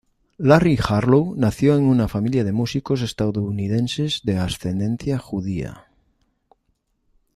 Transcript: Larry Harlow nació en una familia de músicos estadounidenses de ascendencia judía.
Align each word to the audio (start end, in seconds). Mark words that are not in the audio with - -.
Larry 0.39 0.77
Harlow 0.83 1.35
nació 1.37 1.77
en 1.77 1.83
una 1.83 2.07
familia 2.07 2.43
de 2.43 2.51
músicos 2.51 3.03
estadounidenses 3.03 4.21
de 4.23 4.39
ascendencia 4.39 5.19
judía. 5.19 5.89